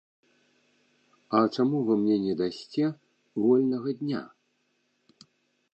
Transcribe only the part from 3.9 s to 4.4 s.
дня?